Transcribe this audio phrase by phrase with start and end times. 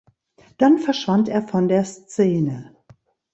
[0.57, 2.75] Dann verschwand er von der Szene.